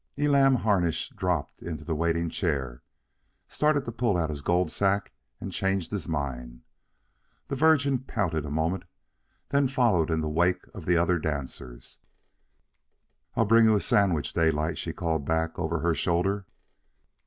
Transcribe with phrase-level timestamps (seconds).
[0.17, 2.81] Elam Harnish dropped into the waiting chair,
[3.47, 6.63] started to pull out his gold sack, and changed his mind.
[7.49, 8.85] The Virgin pouted a moment,
[9.49, 11.99] then followed in the wake of the other dancers.
[13.35, 16.47] "I'll bring you a sandwich, Daylight," she called back over her shoulder.